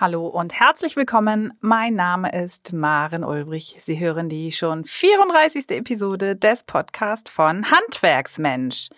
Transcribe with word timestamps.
Hallo 0.00 0.28
und 0.28 0.52
herzlich 0.52 0.94
willkommen. 0.94 1.54
Mein 1.60 1.96
Name 1.96 2.30
ist 2.30 2.72
Maren 2.72 3.24
Ulbrich. 3.24 3.78
Sie 3.80 3.98
hören 3.98 4.28
die 4.28 4.52
schon 4.52 4.84
34. 4.84 5.70
Episode 5.70 6.36
des 6.36 6.62
Podcasts 6.62 7.28
von 7.28 7.68
Handwerksmensch. 7.68 8.90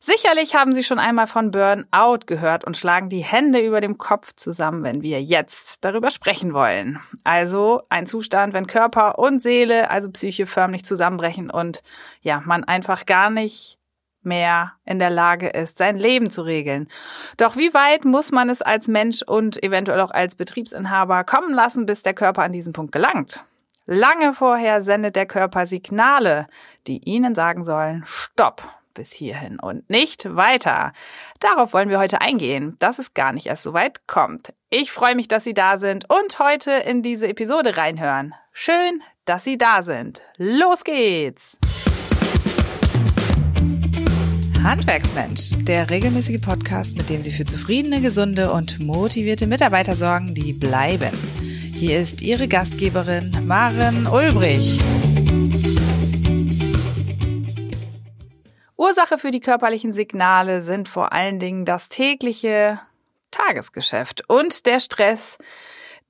Sicherlich 0.00 0.54
haben 0.54 0.72
Sie 0.72 0.84
schon 0.84 0.98
einmal 0.98 1.26
von 1.26 1.50
Burnout 1.50 2.20
gehört 2.24 2.64
und 2.64 2.78
schlagen 2.78 3.10
die 3.10 3.20
Hände 3.20 3.60
über 3.60 3.82
dem 3.82 3.98
Kopf 3.98 4.32
zusammen, 4.34 4.84
wenn 4.84 5.02
wir 5.02 5.22
jetzt 5.22 5.84
darüber 5.84 6.10
sprechen 6.10 6.54
wollen. 6.54 6.98
Also 7.24 7.82
ein 7.90 8.06
Zustand, 8.06 8.54
wenn 8.54 8.66
Körper 8.66 9.18
und 9.18 9.42
Seele, 9.42 9.90
also 9.90 10.10
Psyche 10.10 10.46
förmlich 10.46 10.86
zusammenbrechen 10.86 11.50
und 11.50 11.82
ja, 12.22 12.40
man 12.46 12.64
einfach 12.64 13.04
gar 13.04 13.28
nicht 13.28 13.78
mehr 14.24 14.72
in 14.84 14.98
der 14.98 15.10
Lage 15.10 15.48
ist, 15.48 15.78
sein 15.78 15.96
Leben 15.96 16.30
zu 16.30 16.42
regeln. 16.42 16.88
Doch 17.36 17.56
wie 17.56 17.74
weit 17.74 18.04
muss 18.04 18.32
man 18.32 18.50
es 18.50 18.62
als 18.62 18.88
Mensch 18.88 19.22
und 19.22 19.62
eventuell 19.62 20.00
auch 20.00 20.10
als 20.10 20.34
Betriebsinhaber 20.34 21.24
kommen 21.24 21.54
lassen, 21.54 21.86
bis 21.86 22.02
der 22.02 22.14
Körper 22.14 22.42
an 22.42 22.52
diesen 22.52 22.72
Punkt 22.72 22.92
gelangt? 22.92 23.44
Lange 23.86 24.32
vorher 24.32 24.82
sendet 24.82 25.16
der 25.16 25.26
Körper 25.26 25.66
Signale, 25.66 26.46
die 26.86 26.98
Ihnen 26.98 27.34
sagen 27.34 27.64
sollen, 27.64 28.04
stopp, 28.06 28.62
bis 28.94 29.12
hierhin 29.12 29.58
und 29.58 29.88
nicht 29.90 30.36
weiter. 30.36 30.92
Darauf 31.40 31.72
wollen 31.72 31.88
wir 31.88 31.98
heute 31.98 32.20
eingehen, 32.20 32.76
dass 32.78 32.98
es 32.98 33.14
gar 33.14 33.32
nicht 33.32 33.46
erst 33.46 33.64
so 33.64 33.72
weit 33.72 34.06
kommt. 34.06 34.52
Ich 34.70 34.92
freue 34.92 35.16
mich, 35.16 35.28
dass 35.28 35.44
Sie 35.44 35.54
da 35.54 35.78
sind 35.78 36.08
und 36.08 36.38
heute 36.38 36.70
in 36.70 37.02
diese 37.02 37.26
Episode 37.26 37.76
reinhören. 37.76 38.34
Schön, 38.52 39.02
dass 39.24 39.44
Sie 39.44 39.58
da 39.58 39.82
sind. 39.82 40.22
Los 40.36 40.84
geht's! 40.84 41.58
Handwerksmensch, 44.62 45.50
der 45.64 45.90
regelmäßige 45.90 46.40
Podcast, 46.40 46.96
mit 46.96 47.10
dem 47.10 47.20
Sie 47.20 47.32
für 47.32 47.44
zufriedene, 47.44 48.00
gesunde 48.00 48.52
und 48.52 48.78
motivierte 48.78 49.48
Mitarbeiter 49.48 49.96
sorgen, 49.96 50.34
die 50.34 50.52
bleiben. 50.52 51.10
Hier 51.74 51.98
ist 51.98 52.22
Ihre 52.22 52.46
Gastgeberin 52.46 53.44
Maren 53.44 54.06
Ulbrich. 54.06 54.80
Ursache 58.76 59.18
für 59.18 59.32
die 59.32 59.40
körperlichen 59.40 59.92
Signale 59.92 60.62
sind 60.62 60.88
vor 60.88 61.12
allen 61.12 61.40
Dingen 61.40 61.64
das 61.64 61.88
tägliche 61.88 62.78
Tagesgeschäft 63.32 64.22
und 64.28 64.66
der 64.66 64.78
Stress, 64.78 65.38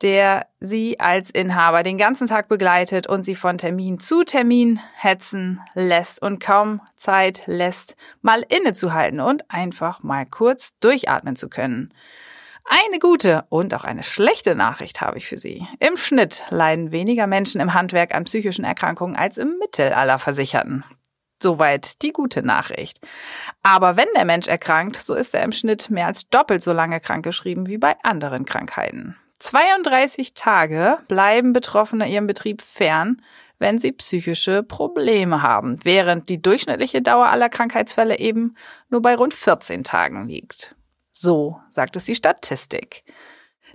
der 0.03 0.47
sie 0.61 0.98
als 0.98 1.31
Inhaber 1.31 1.83
den 1.83 1.97
ganzen 1.97 2.27
Tag 2.27 2.48
begleitet 2.48 3.06
und 3.06 3.25
sie 3.25 3.36
von 3.36 3.56
Termin 3.56 4.00
zu 4.00 4.25
Termin 4.25 4.81
hetzen 4.95 5.61
lässt 5.75 6.20
und 6.20 6.41
kaum 6.41 6.81
Zeit 6.97 7.42
lässt, 7.47 7.97
mal 8.20 8.45
innezuhalten 8.48 9.20
und 9.20 9.50
einfach 9.50 10.03
mal 10.03 10.27
kurz 10.27 10.73
durchatmen 10.80 11.36
zu 11.36 11.48
können. 11.48 11.95
Eine 12.64 12.98
gute 13.00 13.45
und 13.48 13.75
auch 13.75 13.84
eine 13.84 14.03
schlechte 14.03 14.55
Nachricht 14.55 15.00
habe 15.00 15.19
ich 15.19 15.27
für 15.27 15.39
Sie. 15.39 15.67
Im 15.80 15.97
Schnitt 15.97 16.45
leiden 16.50 16.92
weniger 16.92 17.27
Menschen 17.27 17.61
im 17.61 17.75
Handwerk 17.75 18.14
an 18.14 18.25
psychischen 18.25 18.64
Erkrankungen 18.64 19.17
als 19.17 19.36
im 19.36 19.58
Mittel 19.58 19.92
aller 19.92 20.19
Versicherten. 20.19 20.84
Soweit 21.42 22.03
die 22.03 22.12
gute 22.12 22.45
Nachricht. 22.45 23.00
Aber 23.64 23.97
wenn 23.97 24.06
der 24.14 24.25
Mensch 24.25 24.47
erkrankt, 24.47 24.97
so 24.97 25.14
ist 25.14 25.34
er 25.34 25.42
im 25.42 25.50
Schnitt 25.50 25.91
mehr 25.91 26.06
als 26.06 26.28
doppelt 26.28 26.62
so 26.62 26.73
lange 26.73 27.00
krankgeschrieben 27.00 27.67
wie 27.67 27.78
bei 27.78 27.97
anderen 28.05 28.45
Krankheiten. 28.45 29.17
32 29.43 30.35
Tage 30.35 30.98
bleiben 31.09 31.53
Betroffene 31.53 32.09
ihrem 32.09 32.29
Betrieb 32.29 32.62
fern, 32.62 33.21
wenn 33.59 33.79
sie 33.79 33.91
psychische 33.91 34.62
Probleme 34.62 35.43
haben, 35.43 35.85
während 35.85 36.29
die 36.29 36.41
durchschnittliche 36.41 37.03
Dauer 37.03 37.27
aller 37.27 37.48
Krankheitsfälle 37.48 38.20
eben 38.20 38.57
nur 38.89 39.03
bei 39.03 39.17
rund 39.17 39.35
14 39.35 39.83
Tagen 39.83 40.29
liegt. 40.29 40.77
So 41.11 41.61
sagt 41.70 41.97
es 41.97 42.05
die 42.05 42.15
Statistik. 42.15 43.03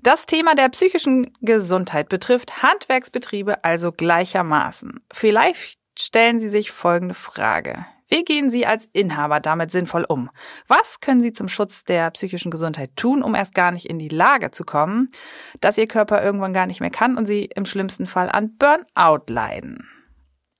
Das 0.04 0.26
Thema 0.26 0.56
der 0.56 0.70
psychischen 0.70 1.34
Gesundheit 1.42 2.08
betrifft 2.08 2.64
Handwerksbetriebe 2.64 3.66
also 3.66 3.92
gleichermaßen. 3.92 5.02
Vielleicht 5.12 5.80
stellen 6.00 6.40
Sie 6.40 6.50
sich 6.50 6.72
folgende 6.72 7.14
Frage. 7.14 7.86
Wie 8.10 8.23
gehen 8.23 8.50
Sie 8.50 8.66
als 8.66 8.88
Inhaber 8.94 9.40
damit 9.40 9.72
sinnvoll 9.72 10.06
um? 10.08 10.30
Was 10.68 11.02
können 11.02 11.22
Sie 11.22 11.34
zum 11.34 11.50
Schutz 11.50 11.84
der 11.84 12.10
psychischen 12.12 12.52
Gesundheit 12.52 12.95
tun, 12.95 13.22
um 13.22 13.36
erst 13.36 13.54
gar 13.54 13.72
nicht 13.72 13.86
in 13.86 14.00
die 14.00 14.08
Lage 14.08 14.52
zu 14.52 14.64
kommen, 14.64 15.10
dass 15.60 15.78
Ihr 15.78 15.88
Körper 15.88 16.23
irgendwann 16.23 16.54
gar 16.54 16.67
nicht 16.67 16.80
mehr 16.80 16.90
kann 16.90 17.17
und 17.17 17.26
Sie 17.26 17.50
im 17.54 17.66
schlimmsten 17.66 18.08
Fall 18.08 18.30
an 18.30 18.58
Burnout 18.58 19.26
leiden? 19.28 19.90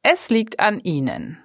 Es 0.04 0.30
liegt 0.30 0.60
an 0.60 0.80
Ihnen. 0.80 1.42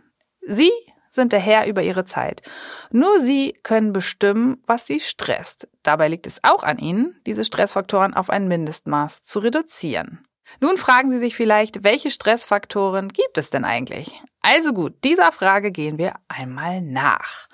Sie 0.46 0.72
sind 1.08 1.32
der 1.32 1.40
Herr 1.40 1.66
über 1.66 1.82
Ihre 1.82 2.04
Zeit. 2.04 2.42
Nur 2.90 3.20
Sie 3.20 3.52
können 3.62 3.92
bestimmen, 3.92 4.62
was 4.66 4.86
Sie 4.86 4.98
stresst. 4.98 5.68
Dabei 5.82 6.08
liegt 6.08 6.26
es 6.26 6.42
auch 6.42 6.64
an 6.64 6.78
Ihnen, 6.78 7.20
diese 7.26 7.44
Stressfaktoren 7.44 8.14
auf 8.14 8.30
ein 8.30 8.48
Mindestmaß 8.48 9.22
zu 9.22 9.38
reduzieren. 9.38 10.26
Nun 10.60 10.76
fragen 10.76 11.10
Sie 11.10 11.18
sich 11.18 11.36
vielleicht, 11.36 11.84
welche 11.84 12.10
Stressfaktoren 12.10 13.08
gibt 13.08 13.38
es 13.38 13.50
denn 13.50 13.64
eigentlich? 13.64 14.22
Also 14.42 14.72
gut, 14.72 14.94
dieser 15.04 15.32
Frage 15.32 15.70
gehen 15.70 15.98
wir 15.98 16.14
einmal 16.28 16.80
nach. 16.80 17.48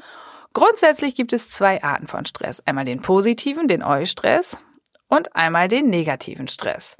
Grundsätzlich 0.52 1.14
gibt 1.14 1.32
es 1.32 1.50
zwei 1.50 1.82
Arten 1.82 2.08
von 2.08 2.26
Stress. 2.26 2.62
Einmal 2.66 2.84
den 2.84 3.00
positiven, 3.00 3.68
den 3.68 3.82
Eustress, 3.82 4.56
und 5.08 5.34
einmal 5.34 5.68
den 5.68 5.88
negativen 5.88 6.48
Stress. 6.48 6.96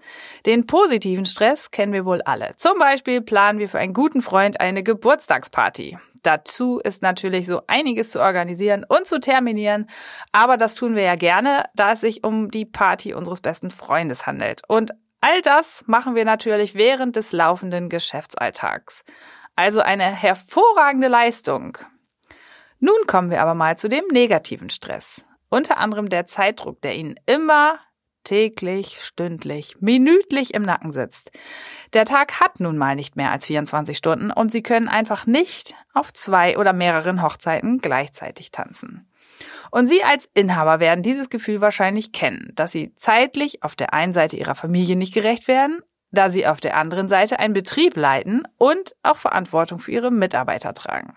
Den 0.46 0.66
positiven 0.66 1.26
Stress 1.26 1.70
kennen 1.70 1.92
wir 1.92 2.04
wohl 2.04 2.22
alle. 2.22 2.54
Zum 2.56 2.78
Beispiel 2.78 3.20
planen 3.20 3.58
wir 3.58 3.68
für 3.68 3.78
einen 3.78 3.94
guten 3.94 4.22
Freund 4.22 4.60
eine 4.60 4.82
Geburtstagsparty. 4.82 5.98
Dazu 6.22 6.80
ist 6.80 7.02
natürlich 7.02 7.46
so 7.46 7.62
einiges 7.68 8.10
zu 8.10 8.20
organisieren 8.20 8.84
und 8.88 9.06
zu 9.06 9.20
terminieren, 9.20 9.88
aber 10.32 10.56
das 10.56 10.74
tun 10.74 10.96
wir 10.96 11.02
ja 11.02 11.14
gerne, 11.14 11.66
da 11.74 11.92
es 11.92 12.00
sich 12.00 12.24
um 12.24 12.50
die 12.50 12.64
Party 12.64 13.14
unseres 13.14 13.40
besten 13.40 13.70
Freundes 13.70 14.26
handelt. 14.26 14.62
Und 14.66 14.92
All 15.20 15.42
das 15.42 15.84
machen 15.86 16.14
wir 16.14 16.24
natürlich 16.24 16.74
während 16.74 17.16
des 17.16 17.32
laufenden 17.32 17.88
Geschäftsalltags. 17.88 19.02
Also 19.56 19.80
eine 19.80 20.04
hervorragende 20.04 21.08
Leistung. 21.08 21.78
Nun 22.78 23.06
kommen 23.06 23.30
wir 23.30 23.42
aber 23.42 23.54
mal 23.54 23.76
zu 23.76 23.88
dem 23.88 24.04
negativen 24.12 24.70
Stress. 24.70 25.24
Unter 25.48 25.78
anderem 25.78 26.08
der 26.08 26.26
Zeitdruck, 26.26 26.80
der 26.82 26.94
Ihnen 26.94 27.16
immer 27.26 27.80
täglich, 28.22 28.98
stündlich, 29.00 29.76
minütlich 29.80 30.54
im 30.54 30.62
Nacken 30.62 30.92
sitzt. 30.92 31.30
Der 31.94 32.04
Tag 32.04 32.40
hat 32.40 32.60
nun 32.60 32.76
mal 32.76 32.94
nicht 32.94 33.16
mehr 33.16 33.32
als 33.32 33.46
24 33.46 33.96
Stunden 33.96 34.30
und 34.30 34.52
Sie 34.52 34.62
können 34.62 34.88
einfach 34.88 35.26
nicht 35.26 35.74
auf 35.94 36.12
zwei 36.12 36.58
oder 36.58 36.72
mehreren 36.72 37.22
Hochzeiten 37.22 37.78
gleichzeitig 37.78 38.50
tanzen. 38.50 39.07
Und 39.70 39.86
Sie 39.86 40.02
als 40.02 40.28
Inhaber 40.34 40.80
werden 40.80 41.02
dieses 41.02 41.30
Gefühl 41.30 41.60
wahrscheinlich 41.60 42.12
kennen, 42.12 42.52
dass 42.54 42.72
Sie 42.72 42.94
zeitlich 42.96 43.62
auf 43.62 43.76
der 43.76 43.94
einen 43.94 44.12
Seite 44.12 44.36
Ihrer 44.36 44.54
Familie 44.54 44.96
nicht 44.96 45.14
gerecht 45.14 45.48
werden, 45.48 45.80
da 46.10 46.30
Sie 46.30 46.46
auf 46.46 46.60
der 46.60 46.76
anderen 46.76 47.08
Seite 47.08 47.38
einen 47.38 47.54
Betrieb 47.54 47.96
leiten 47.96 48.42
und 48.56 48.94
auch 49.02 49.18
Verantwortung 49.18 49.78
für 49.78 49.92
Ihre 49.92 50.10
Mitarbeiter 50.10 50.74
tragen. 50.74 51.16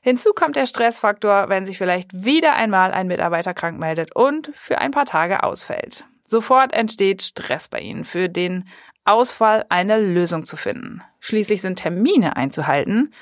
Hinzu 0.00 0.34
kommt 0.34 0.56
der 0.56 0.66
Stressfaktor, 0.66 1.48
wenn 1.48 1.64
sich 1.64 1.78
vielleicht 1.78 2.24
wieder 2.24 2.54
einmal 2.56 2.92
ein 2.92 3.06
Mitarbeiter 3.06 3.54
krank 3.54 3.78
meldet 3.78 4.14
und 4.14 4.50
für 4.54 4.78
ein 4.78 4.90
paar 4.90 5.06
Tage 5.06 5.42
ausfällt. 5.42 6.04
Sofort 6.26 6.74
entsteht 6.74 7.22
Stress 7.22 7.68
bei 7.68 7.80
Ihnen, 7.80 8.04
für 8.04 8.28
den 8.28 8.68
Ausfall 9.04 9.64
eine 9.68 9.98
Lösung 9.98 10.44
zu 10.44 10.56
finden. 10.56 11.02
Schließlich 11.20 11.62
sind 11.62 11.76
Termine 11.76 12.36
einzuhalten, 12.36 13.14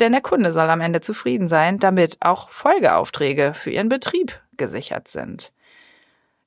denn 0.00 0.12
der 0.12 0.20
Kunde 0.20 0.52
soll 0.52 0.70
am 0.70 0.80
Ende 0.80 1.00
zufrieden 1.00 1.48
sein, 1.48 1.78
damit 1.78 2.16
auch 2.20 2.50
Folgeaufträge 2.50 3.52
für 3.54 3.70
ihren 3.70 3.88
Betrieb 3.88 4.40
gesichert 4.56 5.08
sind. 5.08 5.52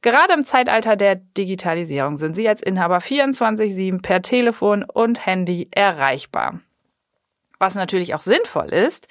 Gerade 0.02 0.34
im 0.34 0.46
Zeitalter 0.46 0.98
der 0.98 1.16
Digitalisierung 1.16 2.18
sind 2.18 2.36
Sie 2.36 2.48
als 2.50 2.62
Inhaber 2.62 2.98
24-7 2.98 4.02
per 4.02 4.22
Telefon 4.22 4.84
und 4.84 5.26
Handy 5.26 5.70
erreichbar. 5.72 6.60
Was 7.58 7.76
natürlich 7.76 8.14
auch 8.14 8.22
sinnvoll 8.22 8.68
ist, 8.68 9.08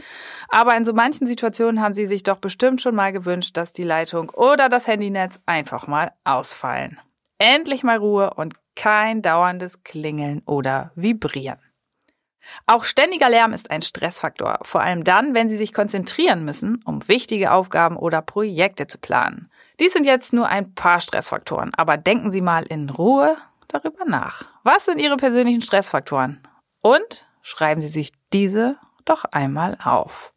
aber 0.51 0.77
in 0.77 0.85
so 0.85 0.93
manchen 0.93 1.27
Situationen 1.27 1.81
haben 1.81 1.95
Sie 1.95 2.07
sich 2.07 2.23
doch 2.23 2.37
bestimmt 2.37 2.83
schon 2.83 2.95
mal 2.95 3.11
gewünscht, 3.11 3.57
dass 3.57 3.73
die 3.73 3.85
Leitung 3.85 4.29
oder 4.29 4.69
das 4.69 4.87
Handynetz 4.87 5.41
einfach 5.47 5.87
mal 5.87 6.13
ausfallen. 6.25 7.01
Endlich 7.39 7.83
mal 7.83 7.97
Ruhe 7.97 8.35
und 8.35 8.55
kein 8.77 9.23
dauerndes 9.23 9.85
Klingeln 9.85 10.43
oder 10.45 10.93
Vibrieren. 10.95 11.59
Auch 12.67 12.85
ständiger 12.85 13.29
Lärm 13.29 13.53
ist 13.53 13.71
ein 13.71 13.83
Stressfaktor, 13.83 14.59
vor 14.63 14.83
allem 14.83 15.05
dann, 15.05 15.35
wenn 15.35 15.49
Sie 15.49 15.57
sich 15.57 15.73
konzentrieren 15.73 16.45
müssen, 16.45 16.83
um 16.85 17.07
wichtige 17.09 17.53
Aufgaben 17.53 17.97
oder 17.97 18.23
Projekte 18.23 18.87
zu 18.87 18.99
planen. 18.99 19.51
Dies 19.81 19.93
sind 19.93 20.05
jetzt 20.05 20.33
nur 20.33 20.49
ein 20.49 20.75
paar 20.75 21.01
Stressfaktoren, 21.01 21.73
aber 21.75 21.97
denken 21.97 22.31
Sie 22.31 22.41
mal 22.41 22.65
in 22.65 22.91
Ruhe 22.91 23.37
darüber 23.69 24.05
nach. 24.05 24.45
Was 24.63 24.85
sind 24.85 24.99
Ihre 24.99 25.17
persönlichen 25.17 25.63
Stressfaktoren? 25.63 26.47
Und 26.81 27.27
schreiben 27.43 27.81
Sie 27.81 27.89
sich 27.89 28.13
diese 28.33 28.77
doch 29.05 29.25
einmal 29.25 29.79
auf. 29.83 30.33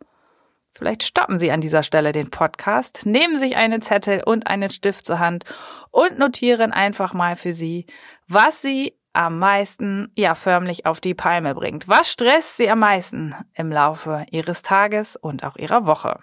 Vielleicht 0.77 1.03
stoppen 1.03 1.39
Sie 1.39 1.51
an 1.51 1.61
dieser 1.61 1.83
Stelle 1.83 2.11
den 2.11 2.29
Podcast, 2.29 3.05
nehmen 3.05 3.39
sich 3.39 3.55
einen 3.55 3.81
Zettel 3.81 4.21
und 4.25 4.47
einen 4.47 4.69
Stift 4.69 5.05
zur 5.05 5.19
Hand 5.19 5.45
und 5.89 6.19
notieren 6.19 6.73
einfach 6.73 7.13
mal 7.13 7.37
für 7.37 7.53
Sie, 7.53 7.85
was 8.27 8.61
Sie 8.61 8.93
am 9.15 9.39
meisten, 9.39 10.11
ja, 10.15 10.35
förmlich 10.35 10.85
auf 10.85 10.99
die 10.99 11.13
Palme 11.13 11.55
bringt. 11.55 11.87
Was 11.87 12.11
stresst 12.11 12.57
Sie 12.57 12.69
am 12.69 12.79
meisten 12.79 13.35
im 13.53 13.71
Laufe 13.71 14.25
Ihres 14.31 14.61
Tages 14.61 15.15
und 15.15 15.43
auch 15.43 15.55
Ihrer 15.55 15.85
Woche? 15.85 16.19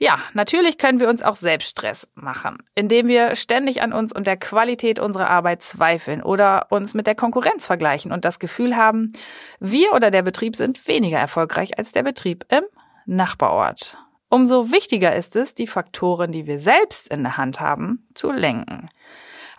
Ja, 0.00 0.16
natürlich 0.32 0.78
können 0.78 1.00
wir 1.00 1.08
uns 1.08 1.22
auch 1.22 1.34
selbst 1.34 1.70
Stress 1.70 2.06
machen, 2.14 2.58
indem 2.76 3.08
wir 3.08 3.34
ständig 3.34 3.82
an 3.82 3.92
uns 3.92 4.12
und 4.12 4.28
der 4.28 4.36
Qualität 4.36 5.00
unserer 5.00 5.28
Arbeit 5.28 5.64
zweifeln 5.64 6.22
oder 6.22 6.68
uns 6.70 6.94
mit 6.94 7.08
der 7.08 7.16
Konkurrenz 7.16 7.66
vergleichen 7.66 8.12
und 8.12 8.24
das 8.24 8.38
Gefühl 8.38 8.76
haben, 8.76 9.12
wir 9.58 9.92
oder 9.92 10.12
der 10.12 10.22
Betrieb 10.22 10.54
sind 10.54 10.86
weniger 10.86 11.18
erfolgreich 11.18 11.78
als 11.78 11.90
der 11.90 12.04
Betrieb 12.04 12.46
im 12.48 12.62
Nachbarort. 13.06 13.98
Umso 14.28 14.70
wichtiger 14.70 15.16
ist 15.16 15.34
es, 15.34 15.54
die 15.54 15.66
Faktoren, 15.66 16.30
die 16.30 16.46
wir 16.46 16.60
selbst 16.60 17.08
in 17.08 17.24
der 17.24 17.36
Hand 17.36 17.58
haben, 17.58 18.06
zu 18.14 18.30
lenken. 18.30 18.90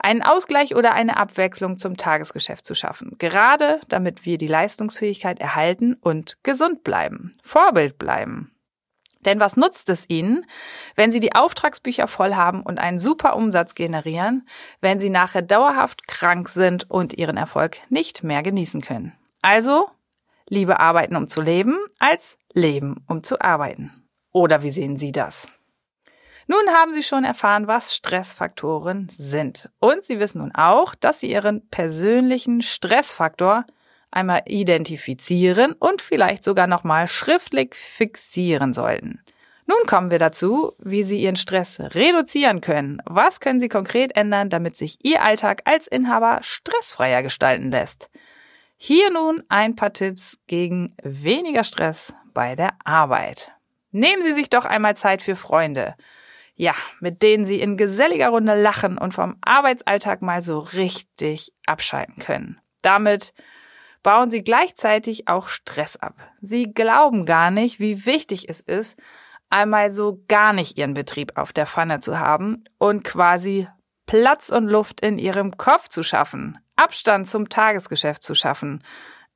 Einen 0.02 0.22
Ausgleich 0.22 0.76
oder 0.76 0.94
eine 0.94 1.18
Abwechslung 1.18 1.78
zum 1.78 1.98
Tagesgeschäft 1.98 2.66
zu 2.66 2.74
schaffen, 2.74 3.18
gerade 3.18 3.82
damit 3.90 4.26
wir 4.26 4.38
die 4.38 4.48
Leistungsfähigkeit 4.48 5.40
erhalten 5.40 5.94
und 5.94 6.38
gesund 6.42 6.84
bleiben, 6.84 7.36
Vorbild 7.44 7.98
bleiben. 7.98 8.56
Denn 9.26 9.42
was 9.42 9.58
nutzt 9.58 9.90
es 9.90 10.10
Ihnen, 10.10 10.46
wenn 10.96 11.12
Sie 11.12 11.20
die 11.20 11.36
Auftragsbücher 11.36 12.08
voll 12.08 12.36
haben 12.36 12.64
und 12.64 12.80
einen 12.80 12.98
super 12.98 13.36
Umsatz 13.36 13.76
generieren, 13.76 14.48
wenn 14.80 15.00
Sie 15.00 15.10
nachher 15.10 15.42
dauerhaft 15.42 16.08
krank 16.08 16.48
sind 16.48 16.90
und 16.90 17.14
Ihren 17.18 17.36
Erfolg 17.36 17.80
nicht 17.90 18.24
mehr 18.24 18.42
genießen 18.42 18.80
können? 18.80 19.14
Also, 19.42 19.90
lieber 20.48 20.80
arbeiten, 20.80 21.18
um 21.18 21.28
zu 21.28 21.42
leben, 21.42 21.78
als 22.00 22.38
leben, 22.54 23.04
um 23.08 23.24
zu 23.24 23.42
arbeiten. 23.42 23.92
Oder 24.32 24.64
wie 24.64 24.72
sehen 24.72 24.96
Sie 24.96 25.12
das? 25.12 25.50
Nun 26.52 26.74
haben 26.74 26.94
Sie 26.94 27.04
schon 27.04 27.26
erfahren, 27.26 27.68
was 27.68 27.94
Stressfaktoren 27.94 29.08
sind. 29.16 29.70
Und 29.78 30.04
Sie 30.04 30.20
wissen 30.20 30.40
nun 30.40 30.52
auch, 30.56 30.96
dass 30.96 31.20
Sie 31.20 31.30
Ihren 31.30 31.70
persönlichen 31.70 32.64
Stressfaktor 32.64 33.66
einmal 34.10 34.42
identifizieren 34.48 35.74
und 35.74 36.02
vielleicht 36.02 36.44
sogar 36.44 36.66
nochmal 36.66 37.08
schriftlich 37.08 37.76
fixieren 37.76 38.74
sollten. 38.74 39.22
Nun 39.68 39.78
kommen 39.86 40.10
wir 40.10 40.18
dazu, 40.18 40.74
wie 40.80 41.04
Sie 41.04 41.22
Ihren 41.22 41.36
Stress 41.36 41.80
reduzieren 41.80 42.62
können. 42.62 43.00
Was 43.06 43.42
können 43.42 43.60
Sie 43.60 43.70
konkret 43.70 44.18
ändern, 44.18 44.50
damit 44.50 44.76
sich 44.76 44.98
Ihr 45.04 45.22
Alltag 45.22 45.62
als 45.66 45.86
Inhaber 45.86 46.40
stressfreier 46.42 47.22
gestalten 47.22 47.70
lässt? 47.70 48.10
Hier 48.76 49.12
nun 49.12 49.44
ein 49.50 49.76
paar 49.76 49.94
Tipps 49.94 50.40
gegen 50.48 50.96
weniger 51.04 51.64
Stress 51.64 52.12
bei 52.34 52.56
der 52.56 52.72
Arbeit. 52.84 53.52
Nehmen 53.92 54.24
Sie 54.24 54.34
sich 54.34 54.50
doch 54.50 54.66
einmal 54.66 54.98
Zeit 54.98 55.22
für 55.22 55.36
Freunde. 55.36 55.94
Ja, 56.62 56.76
mit 57.00 57.22
denen 57.22 57.46
Sie 57.46 57.62
in 57.62 57.78
geselliger 57.78 58.30
Runde 58.30 58.62
lachen 58.62 58.98
und 58.98 59.14
vom 59.14 59.38
Arbeitsalltag 59.40 60.22
mal 60.22 60.42
so 60.42 60.60
richtig 60.60 61.54
abschalten 61.66 62.22
können. 62.22 62.60
Damit 62.82 63.34
bauen 64.04 64.30
sie 64.30 64.44
gleichzeitig 64.44 65.30
auch 65.30 65.48
Stress 65.48 65.96
ab. 65.96 66.16
Sie 66.42 66.74
glauben 66.74 67.26
gar 67.26 67.50
nicht, 67.50 67.80
wie 67.80 68.06
wichtig 68.06 68.50
es 68.50 68.60
ist, 68.60 68.98
einmal 69.50 69.90
so 69.90 70.22
gar 70.28 70.52
nicht 70.52 70.78
ihren 70.78 70.94
Betrieb 70.94 71.38
auf 71.38 71.54
der 71.54 71.66
Pfanne 71.66 72.00
zu 72.00 72.20
haben 72.20 72.66
und 72.78 73.06
quasi 73.06 73.70
Platz 74.06 74.50
und 74.50 74.68
Luft 74.68 75.00
in 75.00 75.18
ihrem 75.18 75.56
Kopf 75.56 75.88
zu 75.88 76.04
schaffen, 76.04 76.60
Abstand 76.76 77.30
zum 77.30 77.48
Tagesgeschäft 77.48 78.22
zu 78.22 78.36
schaffen, 78.36 78.84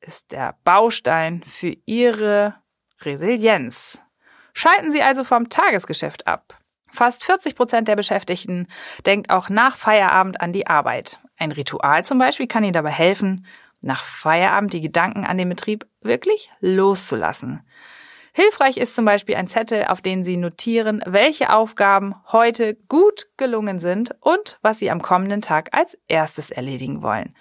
ist 0.02 0.34
der 0.34 0.58
Baustein 0.66 1.42
für 1.44 1.74
ihre 1.86 2.56
Resilienz. 3.00 3.98
Schalten 4.54 4.92
Sie 4.92 5.02
also 5.02 5.24
vom 5.24 5.48
Tagesgeschäft 5.48 6.28
ab. 6.28 6.60
Fast 6.94 7.24
40 7.24 7.56
Prozent 7.56 7.88
der 7.88 7.96
Beschäftigten 7.96 8.68
denkt 9.08 9.32
auch 9.32 9.50
nach 9.50 9.78
Feierabend 9.78 10.40
an 10.42 10.54
die 10.54 10.68
Arbeit. 10.68 11.20
Ein 11.40 11.52
Ritual 11.52 12.06
zum 12.06 12.20
Beispiel 12.20 12.46
kann 12.46 12.64
Ihnen 12.64 12.74
dabei 12.74 12.92
helfen, 12.92 13.48
nach 13.82 14.04
Feierabend 14.04 14.74
die 14.74 14.82
Gedanken 14.82 15.26
an 15.26 15.40
den 15.40 15.50
Betrieb 15.50 15.88
wirklich 16.02 16.52
loszulassen. 16.60 17.68
Hilfreich 18.32 18.78
ist 18.78 18.94
zum 18.94 19.06
Beispiel 19.06 19.36
ein 19.36 19.48
Zettel, 19.48 19.86
auf 19.86 20.02
den 20.02 20.24
Sie 20.24 20.38
notieren, 20.38 21.02
welche 21.08 21.52
Aufgaben 21.52 22.14
heute 22.32 22.76
gut 22.90 23.28
gelungen 23.38 23.80
sind 23.80 24.16
und 24.22 24.60
was 24.62 24.78
Sie 24.78 24.92
am 24.92 25.02
kommenden 25.02 25.42
Tag 25.42 25.70
als 25.76 25.98
erstes 26.08 26.52
erledigen 26.52 27.02
wollen. 27.02 27.36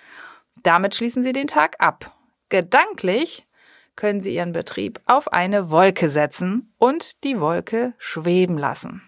Damit 0.63 0.95
schließen 0.95 1.23
Sie 1.25 1.33
den 1.33 1.47
Tag 1.47 1.77
ab. 1.79 2.17
Gedanklich 2.49 3.47
können 3.97 4.23
Sie 4.23 4.35
Ihren 4.35 4.53
Betrieb 4.53 4.99
auf 5.05 5.31
eine 5.31 5.71
Wolke 5.71 6.09
setzen 6.09 6.73
und 6.79 7.23
die 7.25 7.39
Wolke 7.39 7.93
schweben 7.99 8.57
lassen. 8.57 9.03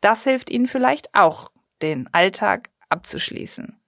Das 0.00 0.24
hilft 0.24 0.50
Ihnen 0.50 0.66
vielleicht 0.66 1.14
auch, 1.14 1.50
den 1.82 2.08
Alltag 2.12 2.70
abzuschließen. 2.88 3.78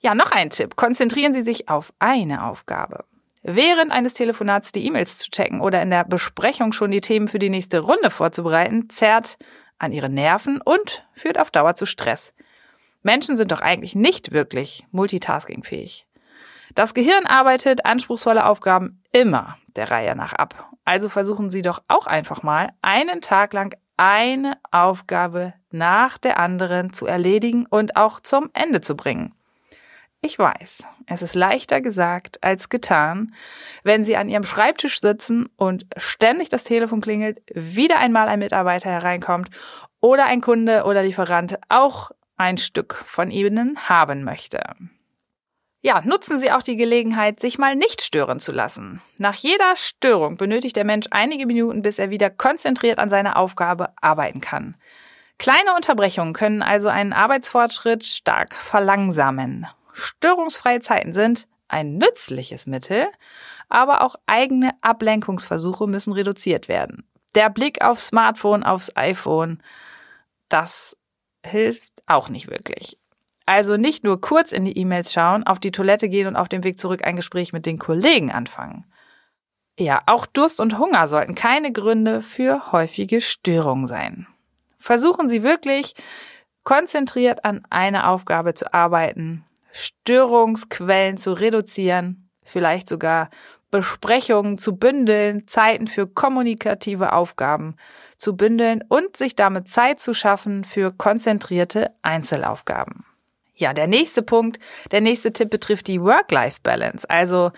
Ja, 0.00 0.14
noch 0.14 0.30
ein 0.30 0.50
Tipp. 0.50 0.76
Konzentrieren 0.76 1.32
Sie 1.32 1.42
sich 1.42 1.68
auf 1.68 1.92
eine 1.98 2.44
Aufgabe. 2.44 3.04
Während 3.42 3.92
eines 3.92 4.14
Telefonats 4.14 4.72
die 4.72 4.84
E-Mails 4.86 5.18
zu 5.18 5.30
checken 5.30 5.60
oder 5.60 5.80
in 5.82 5.90
der 5.90 6.04
Besprechung 6.04 6.72
schon 6.72 6.90
die 6.90 7.00
Themen 7.00 7.28
für 7.28 7.38
die 7.38 7.50
nächste 7.50 7.80
Runde 7.80 8.10
vorzubereiten, 8.10 8.90
zerrt 8.90 9.38
an 9.78 9.92
Ihre 9.92 10.08
Nerven 10.08 10.60
und 10.60 11.06
führt 11.14 11.38
auf 11.38 11.50
Dauer 11.50 11.74
zu 11.74 11.86
Stress. 11.86 12.32
Menschen 13.02 13.36
sind 13.36 13.52
doch 13.52 13.60
eigentlich 13.60 13.94
nicht 13.94 14.32
wirklich 14.32 14.86
multitaskingfähig. 14.90 16.06
Das 16.74 16.94
Gehirn 16.94 17.26
arbeitet 17.26 17.86
anspruchsvolle 17.86 18.44
Aufgaben 18.44 19.02
immer 19.12 19.54
der 19.76 19.90
Reihe 19.90 20.14
nach 20.14 20.34
ab. 20.34 20.70
Also 20.84 21.08
versuchen 21.08 21.48
Sie 21.48 21.62
doch 21.62 21.82
auch 21.88 22.06
einfach 22.06 22.42
mal, 22.42 22.70
einen 22.82 23.20
Tag 23.20 23.52
lang 23.52 23.74
eine 23.98 24.52
Aufgabe 24.70 25.52
nach 25.70 26.16
der 26.16 26.38
anderen 26.38 26.92
zu 26.92 27.06
erledigen 27.06 27.66
und 27.66 27.96
auch 27.96 28.20
zum 28.20 28.48
Ende 28.54 28.80
zu 28.80 28.96
bringen. 28.96 29.34
Ich 30.20 30.38
weiß, 30.38 30.82
es 31.06 31.22
ist 31.22 31.34
leichter 31.36 31.80
gesagt 31.80 32.42
als 32.42 32.68
getan, 32.68 33.34
wenn 33.84 34.02
Sie 34.02 34.16
an 34.16 34.28
Ihrem 34.28 34.44
Schreibtisch 34.44 35.00
sitzen 35.00 35.48
und 35.56 35.86
ständig 35.96 36.48
das 36.48 36.64
Telefon 36.64 37.00
klingelt, 37.00 37.40
wieder 37.54 37.98
einmal 37.98 38.28
ein 38.28 38.40
Mitarbeiter 38.40 38.90
hereinkommt 38.90 39.50
oder 40.00 40.26
ein 40.26 40.40
Kunde 40.40 40.84
oder 40.84 41.02
Lieferant 41.02 41.58
auch 41.68 42.10
ein 42.36 42.58
Stück 42.58 42.94
von 43.04 43.30
Ihnen 43.30 43.78
haben 43.88 44.24
möchte. 44.24 44.60
Ja, 45.80 46.02
nutzen 46.04 46.40
Sie 46.40 46.50
auch 46.50 46.62
die 46.62 46.76
Gelegenheit, 46.76 47.38
sich 47.38 47.56
mal 47.56 47.76
nicht 47.76 48.02
stören 48.02 48.40
zu 48.40 48.50
lassen. 48.50 49.00
Nach 49.16 49.34
jeder 49.34 49.76
Störung 49.76 50.36
benötigt 50.36 50.74
der 50.74 50.84
Mensch 50.84 51.06
einige 51.12 51.46
Minuten, 51.46 51.82
bis 51.82 52.00
er 52.00 52.10
wieder 52.10 52.30
konzentriert 52.30 52.98
an 52.98 53.10
seiner 53.10 53.36
Aufgabe 53.36 53.90
arbeiten 54.00 54.40
kann. 54.40 54.76
Kleine 55.38 55.76
Unterbrechungen 55.76 56.34
können 56.34 56.62
also 56.62 56.88
einen 56.88 57.12
Arbeitsfortschritt 57.12 58.04
stark 58.04 58.54
verlangsamen. 58.56 59.68
Störungsfreie 59.92 60.80
Zeiten 60.80 61.12
sind 61.12 61.46
ein 61.68 61.96
nützliches 61.96 62.66
Mittel, 62.66 63.06
aber 63.68 64.02
auch 64.02 64.16
eigene 64.26 64.72
Ablenkungsversuche 64.80 65.86
müssen 65.86 66.12
reduziert 66.12 66.66
werden. 66.66 67.04
Der 67.36 67.50
Blick 67.50 67.82
aufs 67.82 68.08
Smartphone, 68.08 68.64
aufs 68.64 68.96
iPhone, 68.96 69.62
das 70.48 70.96
hilft 71.44 71.92
auch 72.06 72.30
nicht 72.30 72.50
wirklich. 72.50 72.98
Also 73.48 73.78
nicht 73.78 74.04
nur 74.04 74.20
kurz 74.20 74.52
in 74.52 74.66
die 74.66 74.76
E-Mails 74.76 75.10
schauen, 75.10 75.42
auf 75.42 75.58
die 75.58 75.70
Toilette 75.70 76.10
gehen 76.10 76.26
und 76.26 76.36
auf 76.36 76.50
dem 76.50 76.64
Weg 76.64 76.78
zurück 76.78 77.06
ein 77.06 77.16
Gespräch 77.16 77.54
mit 77.54 77.64
den 77.64 77.78
Kollegen 77.78 78.30
anfangen. 78.30 78.84
Ja, 79.78 80.02
auch 80.04 80.26
Durst 80.26 80.60
und 80.60 80.78
Hunger 80.78 81.08
sollten 81.08 81.34
keine 81.34 81.72
Gründe 81.72 82.20
für 82.20 82.72
häufige 82.72 83.22
Störungen 83.22 83.86
sein. 83.86 84.26
Versuchen 84.76 85.30
Sie 85.30 85.42
wirklich 85.42 85.94
konzentriert 86.62 87.46
an 87.46 87.62
einer 87.70 88.10
Aufgabe 88.10 88.52
zu 88.52 88.74
arbeiten, 88.74 89.46
Störungsquellen 89.72 91.16
zu 91.16 91.32
reduzieren, 91.32 92.28
vielleicht 92.42 92.86
sogar 92.86 93.30
Besprechungen 93.70 94.58
zu 94.58 94.76
bündeln, 94.76 95.48
Zeiten 95.48 95.86
für 95.86 96.06
kommunikative 96.06 97.14
Aufgaben 97.14 97.76
zu 98.18 98.36
bündeln 98.36 98.84
und 98.88 99.16
sich 99.16 99.36
damit 99.36 99.68
Zeit 99.68 100.00
zu 100.00 100.12
schaffen 100.12 100.64
für 100.64 100.92
konzentrierte 100.92 101.94
Einzelaufgaben. 102.02 103.07
Ja, 103.58 103.74
der 103.74 103.88
nächste 103.88 104.22
Punkt, 104.22 104.60
der 104.92 105.00
nächste 105.00 105.32
Tipp 105.32 105.50
betrifft 105.50 105.88
die 105.88 106.00
Work-Life-Balance, 106.00 107.10
also 107.10 107.50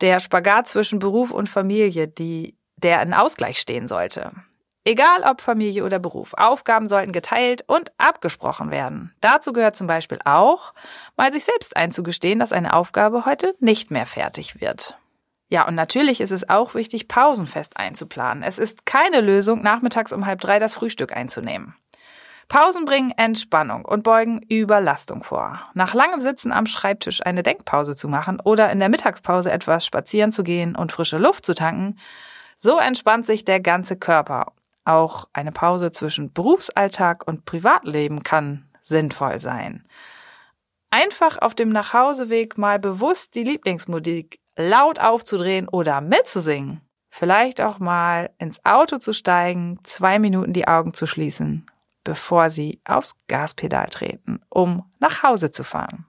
der 0.00 0.18
Spagat 0.18 0.66
zwischen 0.66 0.98
Beruf 0.98 1.30
und 1.30 1.48
Familie, 1.48 2.08
die, 2.08 2.56
der 2.76 3.02
in 3.02 3.12
Ausgleich 3.12 3.58
stehen 3.58 3.86
sollte. 3.86 4.32
Egal 4.84 5.24
ob 5.28 5.42
Familie 5.42 5.84
oder 5.84 5.98
Beruf, 5.98 6.32
Aufgaben 6.34 6.88
sollten 6.88 7.12
geteilt 7.12 7.64
und 7.66 7.92
abgesprochen 7.98 8.70
werden. 8.70 9.14
Dazu 9.20 9.52
gehört 9.52 9.76
zum 9.76 9.86
Beispiel 9.86 10.20
auch, 10.24 10.72
mal 11.16 11.32
sich 11.32 11.44
selbst 11.44 11.76
einzugestehen, 11.76 12.38
dass 12.38 12.52
eine 12.52 12.72
Aufgabe 12.72 13.26
heute 13.26 13.54
nicht 13.60 13.90
mehr 13.90 14.06
fertig 14.06 14.60
wird. 14.60 14.96
Ja, 15.48 15.68
und 15.68 15.74
natürlich 15.74 16.22
ist 16.22 16.30
es 16.30 16.48
auch 16.48 16.74
wichtig, 16.74 17.08
Pausen 17.08 17.46
fest 17.46 17.76
einzuplanen. 17.76 18.42
Es 18.42 18.58
ist 18.58 18.86
keine 18.86 19.20
Lösung, 19.20 19.62
nachmittags 19.62 20.12
um 20.12 20.24
halb 20.24 20.40
drei 20.40 20.58
das 20.58 20.74
Frühstück 20.74 21.14
einzunehmen. 21.14 21.74
Pausen 22.48 22.84
bringen 22.84 23.12
Entspannung 23.16 23.84
und 23.84 24.04
beugen 24.04 24.40
Überlastung 24.48 25.24
vor. 25.24 25.60
Nach 25.74 25.94
langem 25.94 26.20
Sitzen 26.20 26.52
am 26.52 26.66
Schreibtisch 26.66 27.24
eine 27.24 27.42
Denkpause 27.42 27.96
zu 27.96 28.08
machen 28.08 28.40
oder 28.40 28.70
in 28.70 28.78
der 28.78 28.88
Mittagspause 28.88 29.50
etwas 29.50 29.84
spazieren 29.84 30.30
zu 30.30 30.44
gehen 30.44 30.76
und 30.76 30.92
frische 30.92 31.18
Luft 31.18 31.44
zu 31.44 31.54
tanken, 31.54 31.98
so 32.56 32.78
entspannt 32.78 33.26
sich 33.26 33.44
der 33.44 33.60
ganze 33.60 33.96
Körper 33.96 34.52
auch 34.84 35.28
eine 35.32 35.50
Pause 35.50 35.90
zwischen 35.90 36.32
Berufsalltag 36.32 37.26
und 37.26 37.44
Privatleben 37.44 38.22
kann 38.22 38.66
sinnvoll 38.82 39.40
sein. 39.40 39.82
Einfach 40.90 41.38
auf 41.38 41.54
dem 41.54 41.70
Nachhauseweg 41.70 42.56
mal 42.56 42.78
bewusst 42.78 43.34
die 43.34 43.42
Lieblingsmusik 43.42 44.38
laut 44.56 45.00
aufzudrehen 45.00 45.68
oder 45.68 46.00
mitzusingen, 46.00 46.80
vielleicht 47.10 47.60
auch 47.60 47.80
mal 47.80 48.30
ins 48.38 48.64
Auto 48.64 48.98
zu 48.98 49.12
steigen, 49.12 49.80
zwei 49.82 50.18
Minuten 50.18 50.52
die 50.52 50.68
Augen 50.68 50.94
zu 50.94 51.06
schließen, 51.06 51.66
bevor 52.06 52.50
Sie 52.50 52.80
aufs 52.84 53.16
Gaspedal 53.26 53.88
treten, 53.88 54.40
um 54.48 54.88
nach 55.00 55.24
Hause 55.24 55.50
zu 55.50 55.64
fahren. 55.64 56.06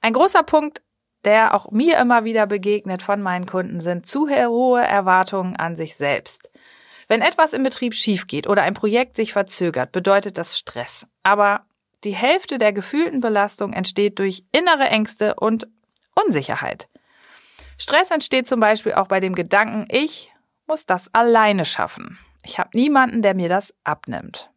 Ein 0.00 0.14
großer 0.14 0.42
Punkt, 0.42 0.82
der 1.24 1.54
auch 1.54 1.70
mir 1.70 1.98
immer 1.98 2.24
wieder 2.24 2.46
begegnet 2.46 3.02
von 3.02 3.20
meinen 3.20 3.44
Kunden, 3.44 3.80
sind 3.80 4.06
zu 4.06 4.28
hohe 4.28 4.80
Erwartungen 4.80 5.54
an 5.56 5.76
sich 5.76 5.96
selbst. 5.96 6.50
Wenn 7.08 7.20
etwas 7.20 7.52
im 7.52 7.62
Betrieb 7.62 7.94
schief 7.94 8.26
geht 8.26 8.48
oder 8.48 8.62
ein 8.62 8.72
Projekt 8.72 9.16
sich 9.16 9.34
verzögert, 9.34 9.92
bedeutet 9.92 10.38
das 10.38 10.58
Stress. 10.58 11.06
Aber 11.22 11.66
die 12.02 12.14
Hälfte 12.14 12.56
der 12.56 12.72
gefühlten 12.72 13.20
Belastung 13.20 13.74
entsteht 13.74 14.18
durch 14.18 14.44
innere 14.50 14.88
Ängste 14.88 15.34
und 15.34 15.68
Unsicherheit. 16.14 16.88
Stress 17.76 18.10
entsteht 18.10 18.46
zum 18.46 18.60
Beispiel 18.60 18.94
auch 18.94 19.08
bei 19.08 19.20
dem 19.20 19.34
Gedanken, 19.34 19.86
ich 19.90 20.32
muss 20.66 20.86
das 20.86 21.12
alleine 21.12 21.66
schaffen. 21.66 22.18
Ich 22.42 22.58
habe 22.58 22.70
niemanden, 22.72 23.20
der 23.20 23.34
mir 23.34 23.50
das 23.50 23.74
abnimmt. 23.84 24.50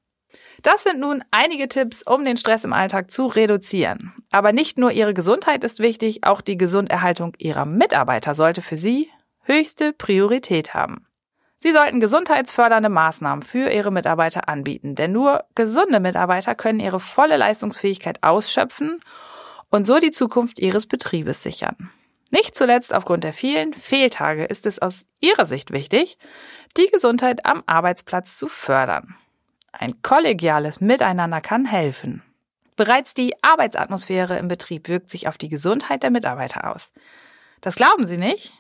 Das 0.63 0.84
sind 0.84 1.00
nun 1.00 1.24
einige 1.32 1.68
Tipps, 1.70 2.04
um 2.04 2.25
den 2.25 2.38
Stress 2.38 2.63
im 2.63 2.74
Alltag 2.74 3.12
zu 3.12 3.28
reduzieren. 3.28 4.13
Aber 4.32 4.51
nicht 4.51 4.78
nur 4.78 4.92
Ihre 4.92 5.13
Gesundheit 5.13 5.63
ist 5.63 5.80
wichtig, 5.80 6.24
auch 6.24 6.42
die 6.42 6.58
Gesunderhaltung 6.58 7.34
Ihrer 7.38 7.66
Mitarbeiter 7.66 8.36
sollte 8.36 8.62
für 8.62 8.78
Sie 8.78 9.10
höchste 9.44 9.94
Priorität 9.94 10.74
haben. 10.74 11.06
Sie 11.58 11.74
sollten 11.74 12.00
gesundheitsfördernde 12.00 12.89
Maßnahmen 12.89 13.44
für 13.44 13.70
Ihre 13.70 13.92
Mitarbeiter 13.92 14.48
anbieten, 14.48 14.96
denn 14.96 15.12
nur 15.12 15.44
gesunde 15.56 16.00
Mitarbeiter 16.00 16.56
können 16.56 16.80
ihre 16.80 17.01
volle 17.01 17.36
Leistungsfähigkeit 17.36 18.24
ausschöpfen 18.24 19.01
und 19.70 19.86
so 19.86 20.00
die 20.00 20.12
Zukunft 20.12 20.60
Ihres 20.60 20.86
Betriebes 20.86 21.44
sichern. 21.44 21.92
Nicht 22.32 22.56
zuletzt 22.56 22.94
aufgrund 22.94 23.24
der 23.24 23.34
vielen 23.34 23.74
Fehltage 23.74 24.46
ist 24.46 24.66
es 24.66 24.80
aus 24.80 25.06
Ihrer 25.20 25.46
Sicht 25.46 25.72
wichtig, 25.72 26.18
die 26.78 26.88
Gesundheit 26.88 27.46
am 27.46 27.63
Arbeitsplatz 27.66 28.38
zu 28.38 28.48
fördern. 28.48 29.16
Ein 29.72 30.02
kollegiales 30.02 30.82
Miteinander 30.82 31.42
kann 31.42 31.66
helfen. 31.66 32.24
Bereits 32.76 33.14
die 33.14 33.34
Arbeitsatmosphäre 33.44 34.38
im 34.38 34.48
Betrieb 34.48 34.88
wirkt 34.88 35.10
sich 35.10 35.28
auf 35.28 35.38
die 35.38 35.50
Gesundheit 35.50 36.04
der 36.04 36.12
Mitarbeiter 36.12 36.72
aus. 36.72 36.92
Das 37.62 37.76
glauben 37.76 38.08
Sie 38.08 38.18
nicht? 38.18 38.54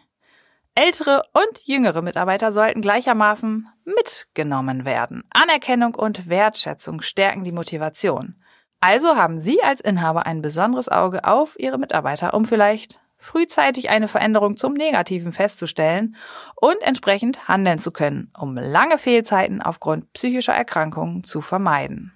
Ältere 0.75 1.23
und 1.33 1.65
jüngere 1.65 2.01
Mitarbeiter 2.01 2.51
sollten 2.51 2.81
gleichermaßen 2.81 3.69
mitgenommen 3.85 4.85
werden. 4.85 5.23
Anerkennung 5.29 5.95
und 5.95 6.29
Wertschätzung 6.29 7.01
stärken 7.01 7.43
die 7.43 7.51
Motivation. 7.51 8.35
Also 8.81 9.15
haben 9.15 9.37
Sie 9.37 9.61
als 9.61 9.81
Inhaber 9.81 10.25
ein 10.25 10.41
besonderes 10.41 10.87
Auge 10.87 11.25
auf 11.25 11.59
Ihre 11.59 11.77
Mitarbeiter, 11.77 12.33
um 12.33 12.45
vielleicht 12.45 12.99
frühzeitig 13.19 13.89
eine 13.89 14.07
Veränderung 14.07 14.57
zum 14.57 14.73
Negativen 14.73 15.33
festzustellen 15.33 16.15
und 16.55 16.81
entsprechend 16.81 17.47
handeln 17.47 17.77
zu 17.77 17.91
können, 17.91 18.31
um 18.37 18.55
lange 18.55 18.97
Fehlzeiten 18.97 19.61
aufgrund 19.61 20.11
psychischer 20.13 20.53
Erkrankungen 20.53 21.23
zu 21.23 21.41
vermeiden. 21.41 22.13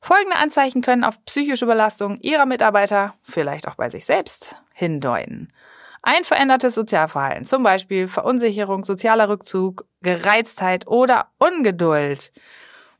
Folgende 0.00 0.36
Anzeichen 0.36 0.82
können 0.82 1.02
auf 1.02 1.22
psychische 1.24 1.66
Belastung 1.66 2.18
Ihrer 2.20 2.46
Mitarbeiter, 2.46 3.14
vielleicht 3.22 3.66
auch 3.66 3.74
bei 3.74 3.90
sich 3.90 4.04
selbst, 4.04 4.62
hindeuten. 4.72 5.52
Ein 6.02 6.24
verändertes 6.24 6.74
Sozialverhalten, 6.74 7.46
zum 7.46 7.62
Beispiel 7.62 8.06
Verunsicherung, 8.06 8.84
sozialer 8.84 9.30
Rückzug, 9.30 9.86
Gereiztheit 10.02 10.86
oder 10.86 11.28
Ungeduld. 11.38 12.32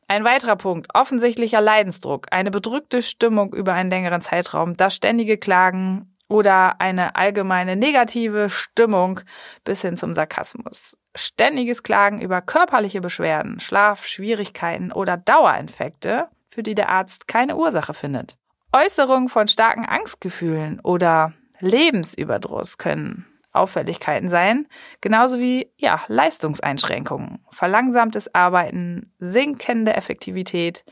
Ein 0.08 0.25
weiterer 0.25 0.56
Punkt, 0.56 0.88
offensichtlicher 0.94 1.61
Leidensdruck, 1.61 2.28
eine 2.30 2.50
bedrückte 2.50 3.02
Stimmung 3.02 3.52
über 3.52 3.75
einen 3.75 3.90
längeren 3.90 4.23
Zeitraum, 4.23 4.75
das 4.76 4.94
ständige 4.94 5.37
Klagen, 5.37 6.13
oder 6.28 6.81
eine 6.81 7.16
allgemeine 7.16 7.76
negative 7.76 8.50
Stimmung 8.50 9.21
bis 9.64 9.83
hin 9.83 9.97
zum 9.97 10.14
Sarkasmus. 10.14 10.97
Ständiges 11.14 11.83
Klagen 11.83 12.21
über 12.21 12.40
körperliche 12.40 13.00
Beschwerden, 13.00 13.61
Schlafschwierigkeiten 13.61 14.90
oder 14.93 15.16
Dauerinfekte, 15.16 16.28
für 16.49 16.62
die 16.62 16.75
der 16.75 16.88
Arzt 16.88 17.28
keine 17.28 17.57
Ursache 17.57 17.95
findet. 17.95 18.37
Äußerungen 18.73 19.28
von 19.28 19.47
starken 19.47 19.85
Angstgefühlen 19.85 20.81
oder 20.81 21.33
Lebensüberdruss 21.61 22.78
können 22.78 23.26
Auffälligkeiten 23.52 24.28
sein, 24.28 24.66
genauso 25.00 25.38
wie 25.38 25.71
ja, 25.76 26.02
Leistungseinschränkungen, 26.09 27.38
verlangsamtes 27.52 28.35
Arbeiten, 28.35 29.12
sinkende 29.21 29.95
Effektivität 29.95 30.85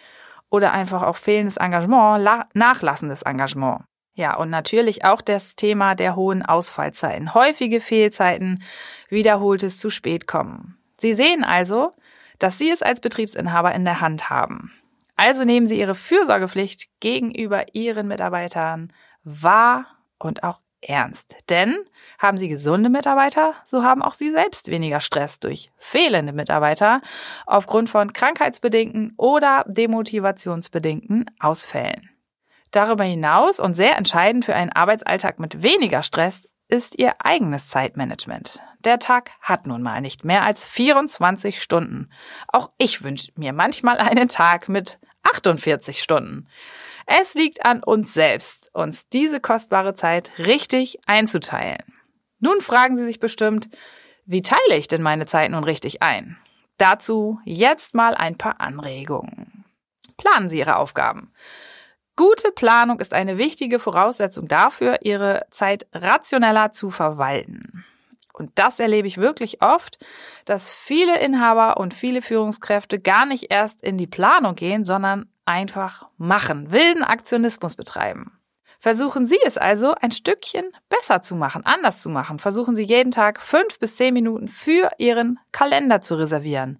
oder 0.48 0.72
einfach 0.72 1.02
auch 1.02 1.16
fehlendes 1.16 1.56
Engagement, 1.56 2.24
nachlassendes 2.54 3.22
Engagement. 3.22 3.82
Ja, 4.14 4.36
und 4.36 4.50
natürlich 4.50 5.04
auch 5.04 5.22
das 5.22 5.56
Thema 5.56 5.94
der 5.94 6.16
hohen 6.16 6.42
Ausfallzeiten. 6.44 7.34
Häufige 7.34 7.80
Fehlzeiten, 7.80 8.62
wiederholtes 9.08 9.78
zu 9.78 9.88
spät 9.88 10.26
kommen. 10.26 10.76
Sie 10.98 11.14
sehen 11.14 11.44
also, 11.44 11.92
dass 12.38 12.58
Sie 12.58 12.70
es 12.70 12.82
als 12.82 13.00
Betriebsinhaber 13.00 13.74
in 13.74 13.84
der 13.84 14.00
Hand 14.00 14.28
haben. 14.28 14.72
Also 15.16 15.44
nehmen 15.44 15.66
Sie 15.66 15.78
Ihre 15.78 15.94
Fürsorgepflicht 15.94 16.88
gegenüber 17.00 17.64
Ihren 17.72 18.08
Mitarbeitern 18.08 18.92
wahr 19.24 19.86
und 20.18 20.42
auch 20.42 20.60
ernst. 20.82 21.36
Denn 21.48 21.76
haben 22.18 22.38
Sie 22.38 22.48
gesunde 22.48 22.90
Mitarbeiter, 22.90 23.54
so 23.64 23.82
haben 23.82 24.02
auch 24.02 24.12
Sie 24.12 24.30
selbst 24.30 24.70
weniger 24.70 25.00
Stress 25.00 25.40
durch 25.40 25.70
fehlende 25.78 26.32
Mitarbeiter 26.32 27.00
aufgrund 27.46 27.88
von 27.88 28.12
krankheitsbedingten 28.12 29.14
oder 29.16 29.64
demotivationsbedingten 29.68 31.30
Ausfällen. 31.38 32.11
Darüber 32.72 33.04
hinaus 33.04 33.60
und 33.60 33.74
sehr 33.74 33.96
entscheidend 33.96 34.44
für 34.44 34.54
einen 34.54 34.72
Arbeitsalltag 34.72 35.38
mit 35.38 35.62
weniger 35.62 36.02
Stress 36.02 36.48
ist 36.68 36.98
Ihr 36.98 37.12
eigenes 37.22 37.68
Zeitmanagement. 37.68 38.60
Der 38.80 38.98
Tag 38.98 39.30
hat 39.42 39.66
nun 39.66 39.82
mal 39.82 40.00
nicht 40.00 40.24
mehr 40.24 40.42
als 40.42 40.66
24 40.66 41.62
Stunden. 41.62 42.10
Auch 42.48 42.70
ich 42.78 43.04
wünsche 43.04 43.30
mir 43.36 43.52
manchmal 43.52 43.98
einen 43.98 44.28
Tag 44.28 44.70
mit 44.70 44.98
48 45.22 46.02
Stunden. 46.02 46.48
Es 47.06 47.34
liegt 47.34 47.64
an 47.64 47.82
uns 47.82 48.14
selbst, 48.14 48.70
uns 48.74 49.08
diese 49.08 49.38
kostbare 49.38 49.92
Zeit 49.94 50.32
richtig 50.38 50.98
einzuteilen. 51.06 51.84
Nun 52.40 52.60
fragen 52.62 52.96
Sie 52.96 53.04
sich 53.04 53.20
bestimmt, 53.20 53.68
wie 54.24 54.42
teile 54.42 54.76
ich 54.76 54.88
denn 54.88 55.02
meine 55.02 55.26
Zeit 55.26 55.50
nun 55.50 55.64
richtig 55.64 56.02
ein? 56.02 56.38
Dazu 56.78 57.38
jetzt 57.44 57.94
mal 57.94 58.14
ein 58.14 58.38
paar 58.38 58.60
Anregungen. 58.60 59.64
Planen 60.16 60.48
Sie 60.48 60.58
Ihre 60.58 60.76
Aufgaben. 60.76 61.32
Gute 62.16 62.52
Planung 62.52 63.00
ist 63.00 63.14
eine 63.14 63.38
wichtige 63.38 63.78
Voraussetzung 63.78 64.46
dafür, 64.46 64.98
ihre 65.02 65.46
Zeit 65.50 65.86
rationeller 65.94 66.70
zu 66.70 66.90
verwalten. 66.90 67.84
Und 68.34 68.50
das 68.56 68.80
erlebe 68.80 69.08
ich 69.08 69.18
wirklich 69.18 69.62
oft, 69.62 69.98
dass 70.44 70.72
viele 70.72 71.20
Inhaber 71.20 71.78
und 71.78 71.94
viele 71.94 72.22
Führungskräfte 72.22 72.98
gar 72.98 73.24
nicht 73.24 73.50
erst 73.50 73.82
in 73.82 73.96
die 73.96 74.06
Planung 74.06 74.54
gehen, 74.54 74.84
sondern 74.84 75.30
einfach 75.44 76.08
machen, 76.18 76.70
wilden 76.70 77.02
Aktionismus 77.02 77.76
betreiben. 77.76 78.38
Versuchen 78.78 79.26
Sie 79.26 79.38
es 79.46 79.58
also, 79.58 79.94
ein 79.94 80.10
Stückchen 80.10 80.64
besser 80.88 81.22
zu 81.22 81.36
machen, 81.36 81.64
anders 81.64 82.02
zu 82.02 82.10
machen. 82.10 82.40
Versuchen 82.40 82.74
Sie 82.74 82.82
jeden 82.82 83.12
Tag 83.12 83.40
fünf 83.40 83.78
bis 83.78 83.94
zehn 83.94 84.12
Minuten 84.12 84.48
für 84.48 84.90
Ihren 84.98 85.38
Kalender 85.52 86.00
zu 86.00 86.16
reservieren. 86.16 86.78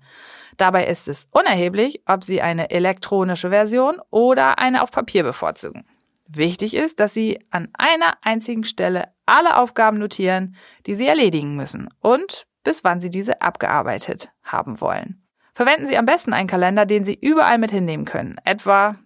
Dabei 0.56 0.87
ist 0.87 1.09
es 1.09 1.28
unerheblich, 1.30 2.02
ob 2.06 2.25
Sie 2.25 2.42
eine 2.42 2.71
elektronische 2.71 3.50
Version 3.50 4.00
oder 4.11 4.59
eine 4.59 4.82
auf 4.82 4.90
Papier 4.90 5.23
bevorzugen. 5.23 5.85
Wichtig 6.26 6.75
ist, 6.75 7.00
dass 7.00 7.12
Sie 7.12 7.44
an 7.50 7.68
einer 7.76 8.14
einzigen 8.23 8.64
Stelle 8.64 9.12
alle 9.26 9.59
Aufgaben 9.59 9.99
notieren, 9.99 10.56
die 10.87 10.94
Sie 10.94 11.06
erledigen 11.06 11.56
müssen 11.56 11.88
und 12.00 12.47
bis 12.64 12.85
wann 12.85 13.00
Sie 13.00 13.11
diese 13.11 13.42
abgearbeitet 13.42 14.32
haben 14.42 14.80
wollen. 14.80 15.23
Verwenden 15.54 15.87
Sie 15.87 15.99
am 15.99 16.06
besten 16.06 16.32
einen 16.32 16.49
Kalender, 16.49 16.87
den 16.87 17.04
Sie 17.04 17.14
überall 17.14 17.59
mit 17.59 17.71
hinnehmen 17.71 18.06
können, 18.06 18.38
etwa 18.44 18.97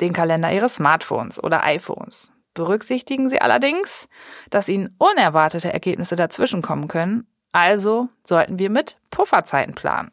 den 0.00 0.12
Kalender 0.12 0.52
Ihres 0.52 0.76
Smartphones 0.76 1.42
oder 1.42 1.64
iPhones. 1.64 2.32
Berücksichtigen 2.54 3.28
Sie 3.28 3.40
allerdings, 3.40 4.08
dass 4.50 4.68
Ihnen 4.68 4.94
unerwartete 4.98 5.72
Ergebnisse 5.72 6.16
dazwischenkommen 6.16 6.88
können, 6.88 7.26
also 7.52 8.08
sollten 8.24 8.58
wir 8.58 8.70
mit 8.70 8.98
Pufferzeiten 9.10 9.74
planen. 9.74 10.10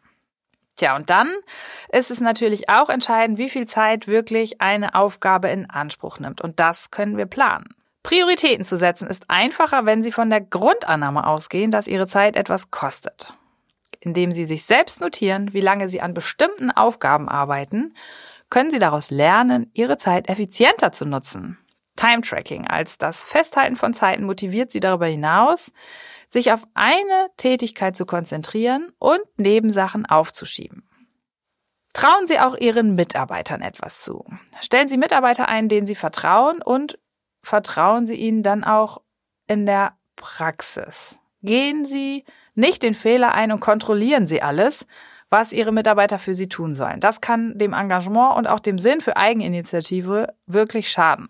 Tja, 0.79 0.95
und 0.95 1.09
dann 1.09 1.29
ist 1.91 2.09
es 2.09 2.21
natürlich 2.21 2.69
auch 2.69 2.87
entscheidend, 2.87 3.37
wie 3.37 3.49
viel 3.49 3.67
Zeit 3.67 4.07
wirklich 4.07 4.61
eine 4.61 4.95
Aufgabe 4.95 5.49
in 5.49 5.69
Anspruch 5.69 6.19
nimmt. 6.19 6.39
Und 6.39 6.61
das 6.61 6.89
können 6.89 7.17
wir 7.17 7.25
planen. 7.25 7.75
Prioritäten 8.01 8.63
zu 8.63 8.77
setzen 8.77 9.09
ist 9.09 9.25
einfacher, 9.27 9.85
wenn 9.85 10.03
Sie 10.03 10.13
von 10.13 10.29
der 10.29 10.39
Grundannahme 10.39 11.27
ausgehen, 11.27 11.69
dass 11.69 11.85
Ihre 11.85 12.07
Zeit 12.07 12.37
etwas 12.37 12.71
kostet. 12.71 13.33
Indem 13.99 14.31
Sie 14.31 14.45
sich 14.45 14.63
selbst 14.63 15.01
notieren, 15.01 15.53
wie 15.53 15.59
lange 15.59 15.89
Sie 15.89 15.99
an 15.99 16.13
bestimmten 16.13 16.71
Aufgaben 16.71 17.27
arbeiten, 17.27 17.93
können 18.49 18.71
Sie 18.71 18.79
daraus 18.79 19.11
lernen, 19.11 19.69
Ihre 19.73 19.97
Zeit 19.97 20.29
effizienter 20.29 20.93
zu 20.93 21.03
nutzen. 21.03 21.57
Time 21.99 22.21
Tracking 22.21 22.65
als 22.65 22.97
das 22.97 23.25
Festhalten 23.25 23.75
von 23.75 23.93
Zeiten 23.93 24.23
motiviert 24.23 24.71
Sie 24.71 24.79
darüber 24.79 25.07
hinaus, 25.07 25.73
sich 26.29 26.53
auf 26.53 26.65
eine 26.73 27.29
Tätigkeit 27.35 27.97
zu 27.97 28.05
konzentrieren 28.05 28.93
und 28.99 29.19
Nebensachen 29.35 30.05
aufzuschieben. 30.05 30.87
Trauen 31.93 32.25
Sie 32.25 32.39
auch 32.39 32.55
Ihren 32.55 32.95
Mitarbeitern 32.95 33.61
etwas 33.61 33.99
zu. 33.99 34.23
Stellen 34.61 34.87
Sie 34.87 34.95
Mitarbeiter 34.95 35.49
ein, 35.49 35.67
denen 35.67 35.87
Sie 35.87 35.95
vertrauen 35.95 36.61
und 36.61 36.97
vertrauen 37.41 38.05
Sie 38.05 38.15
ihnen 38.15 38.43
dann 38.43 38.63
auch 38.63 39.01
in 39.47 39.65
der 39.65 39.97
Praxis. 40.15 41.17
Gehen 41.41 41.85
Sie 41.85 42.23
nicht 42.55 42.81
den 42.81 42.93
Fehler 42.93 43.33
ein 43.33 43.51
und 43.51 43.59
kontrollieren 43.59 44.25
Sie 44.25 44.41
alles, 44.41 44.85
was 45.29 45.51
Ihre 45.51 45.73
Mitarbeiter 45.73 46.17
für 46.17 46.33
Sie 46.33 46.47
tun 46.47 46.75
sollen. 46.75 47.01
Das 47.01 47.19
kann 47.19 47.57
dem 47.57 47.73
Engagement 47.73 48.37
und 48.37 48.47
auch 48.47 48.61
dem 48.61 48.79
Sinn 48.79 49.01
für 49.01 49.17
Eigeninitiative 49.17 50.33
wirklich 50.45 50.89
schaden. 50.89 51.27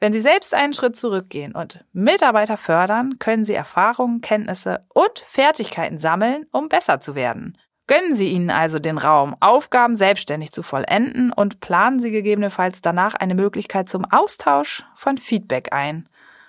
Wenn 0.00 0.12
Sie 0.12 0.20
selbst 0.20 0.54
einen 0.54 0.74
Schritt 0.74 0.96
zurückgehen 0.96 1.54
und 1.54 1.84
Mitarbeiter 1.92 2.56
fördern, 2.56 3.18
können 3.18 3.44
Sie 3.44 3.54
Erfahrungen, 3.54 4.20
Kenntnisse 4.20 4.84
und 4.88 5.24
Fertigkeiten 5.26 5.98
sammeln, 5.98 6.46
um 6.52 6.68
besser 6.68 7.00
zu 7.00 7.16
werden. 7.16 7.58
Gönnen 7.88 8.14
Sie 8.14 8.28
ihnen 8.28 8.50
also 8.50 8.78
den 8.78 8.98
Raum, 8.98 9.34
Aufgaben 9.40 9.96
selbstständig 9.96 10.52
zu 10.52 10.62
vollenden 10.62 11.32
und 11.32 11.60
planen 11.60 12.00
Sie 12.00 12.10
gegebenenfalls 12.10 12.80
danach 12.80 13.14
eine 13.14 13.34
Möglichkeit 13.34 13.88
zum 13.88 14.04
Austausch 14.04 14.84
von 14.94 15.16
Feedback 15.16 15.72
ein, 15.72 16.08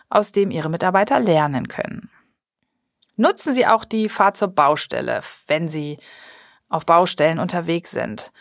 aus 0.09 0.31
dem 0.31 0.51
Ihre 0.51 0.69
Mitarbeiter 0.69 1.19
lernen 1.19 1.69
können. 1.69 2.11
Nutzen 3.15 3.53
Sie 3.53 3.65
auch 3.65 3.85
die 3.85 4.09
Fahrt 4.09 4.37
zur 4.37 4.49
Baustelle, 4.49 5.21
wenn 5.47 5.69
Sie 5.69 5.97
auf 6.67 6.85
Baustellen 6.85 7.39
unterwegs 7.39 7.91
sind. 7.91 8.31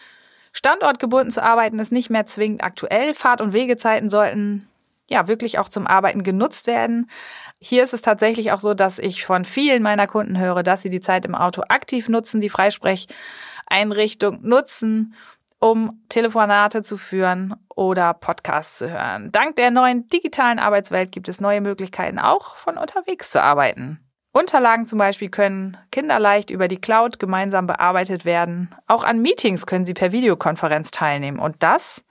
Standortgebunden 0.53 1.31
zu 1.31 1.43
arbeiten 1.43 1.79
ist 1.79 1.93
nicht 1.93 2.11
mehr 2.11 2.27
zwingend 2.27 2.63
aktuell. 2.63 3.15
Fahrt- 3.15 3.41
und 3.41 3.53
Wegezeiten 3.53 4.09
sollten 4.09 4.69
ja 5.09 5.29
wirklich 5.29 5.59
auch 5.59 5.69
zum 5.69 5.87
Arbeiten 5.87 6.23
genutzt 6.23 6.67
werden. 6.67 7.11
Hier 7.59 7.85
ist 7.85 7.95
es 7.95 8.03
tatsächlich 8.03 8.53
auch 8.53 8.61
so, 8.61 8.75
dass 8.75 8.99
ich 8.99 9.25
von 9.25 9.45
vielen 9.45 9.83
meiner 9.83 10.07
Kunden 10.07 10.39
höre, 10.39 10.63
dass 10.63 10.83
sie 10.83 10.91
die 10.91 11.01
Zeit 11.01 11.25
im 11.25 11.35
Auto 11.35 11.63
aktiv 11.69 12.09
nutzen, 12.09 12.41
die 12.41 12.51
Freisprecheinrichtung 12.51 14.41
nutzen, 14.43 15.15
um 15.59 16.05
Telefonate 16.09 16.83
zu 16.83 16.97
führen 16.97 17.57
oder 17.75 18.15
Podcasts 18.15 18.79
zu 18.79 18.91
hören. 18.91 19.33
Dank 19.33 19.57
der 19.57 19.71
neuen 19.71 20.09
digitalen 20.09 20.59
Arbeitswelt 20.59 21.11
gibt 21.11 21.29
es 21.29 21.41
neue 21.41 21.61
Möglichkeiten, 21.61 22.19
auch 22.19 22.57
von 22.57 22.77
unterwegs 22.77 23.31
zu 23.31 23.43
arbeiten. 23.43 24.01
Unterlagen 24.33 24.87
zum 24.87 24.99
Beispiel 24.99 25.31
können 25.31 25.77
kinderleicht 25.91 26.51
über 26.51 26.69
die 26.69 26.81
Cloud 26.81 27.19
gemeinsam 27.19 27.67
bearbeitet 27.67 28.25
werden. 28.25 28.73
Auch 28.87 29.03
an 29.03 29.21
Meetings 29.21 29.67
können 29.67 29.87
Sie 29.87 29.95
per 29.95 30.13
Videokonferenz 30.13 30.91
teilnehmen. 30.91 31.41
Und 31.41 31.57
das 31.61 32.05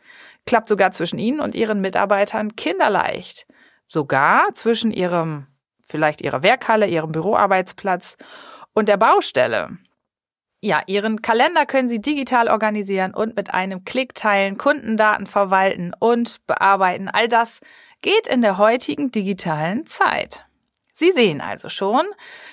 klappt 0.48 0.68
sogar 0.68 0.92
zwischen 0.92 1.20
Ihnen 1.20 1.40
und 1.40 1.54
Ihren 1.54 1.82
Mitarbeitern 1.82 2.56
kinderleicht 2.56 3.46
sogar 3.88 4.54
zwischen 4.54 4.92
ihrem, 4.92 5.48
vielleicht 5.88 6.22
ihrer 6.22 6.44
Werkhalle, 6.44 6.88
ihrem 6.88 7.12
Büroarbeitsplatz 7.12 8.18
und 8.74 8.90
der 8.90 8.98
Baustelle. 8.98 9.78
Ja, 10.60 10.82
Ihren 10.88 11.22
Kalender 11.22 11.66
können 11.66 11.88
Sie 11.88 12.02
digital 12.02 12.50
organisieren 12.50 13.14
und 13.14 13.36
mit 13.36 13.54
einem 13.54 13.86
Klick 13.86 14.14
teilen, 14.14 14.58
Kundendaten 14.58 15.26
verwalten 15.26 15.94
und 15.98 16.46
bearbeiten. 16.46 17.08
All 17.08 17.28
das 17.28 17.62
geht 18.02 18.28
in 18.28 18.42
der 18.42 18.58
heutigen 18.58 19.12
digitalen 19.12 19.86
Zeit. 19.86 20.46
Sie 20.94 21.12
sehen 21.12 21.42
also 21.42 21.70
schon, 21.70 22.04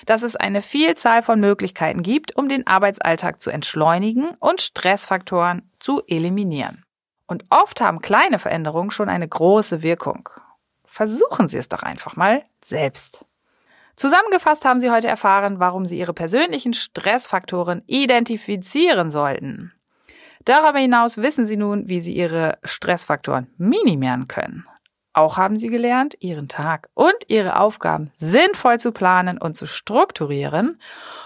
dass 0.05 0.21
es 0.21 0.35
eine 0.35 0.61
Vielzahl 0.61 1.23
von 1.23 1.39
Möglichkeiten 1.39 2.03
gibt, 2.03 2.37
um 2.37 2.47
den 2.47 2.67
Arbeitsalltag 2.67 3.41
zu 3.41 3.49
entschleunigen 3.49 4.35
und 4.39 4.61
Stressfaktoren 4.61 5.71
zu 5.79 6.03
eliminieren. 6.07 6.84
Und 7.27 7.45
oft 7.49 7.81
haben 7.81 8.01
kleine 8.01 8.39
Veränderungen 8.39 8.91
schon 8.91 9.09
eine 9.09 9.27
große 9.27 9.81
Wirkung. 9.81 10.29
Versuchen 10.85 11.47
Sie 11.47 11.57
es 11.57 11.69
doch 11.69 11.83
einfach 11.83 12.15
mal 12.15 12.43
selbst. 12.63 13.25
Zusammengefasst 13.95 14.65
haben 14.65 14.81
Sie 14.81 14.91
heute 14.91 15.07
erfahren, 15.07 15.59
warum 15.59 15.85
Sie 15.85 15.97
Ihre 15.97 16.13
persönlichen 16.13 16.73
Stressfaktoren 16.73 17.81
identifizieren 17.87 19.09
sollten. 19.09 19.71
Darüber 20.43 20.79
hinaus 20.79 21.17
wissen 21.17 21.45
Sie 21.45 21.57
nun, 21.57 21.87
wie 21.87 22.01
Sie 22.01 22.13
Ihre 22.13 22.59
Stressfaktoren 22.63 23.47
minimieren 23.57 24.27
können. 24.27 24.65
Auch 25.13 25.37
haben 25.37 25.55
Sie 25.55 25.69
gelernt, 25.69 26.17
Ihren 26.19 26.49
Tag 26.49 26.89
und 26.93 27.15
Ihre 27.27 27.57
Aufgaben 27.57 28.11
sinnvoll 28.17 28.79
zu 28.79 28.91
planen 28.91 29.37
und 29.37 29.55
zu 29.55 29.65
strukturieren, 29.65 30.79